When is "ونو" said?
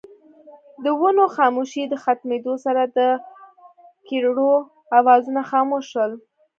0.99-1.23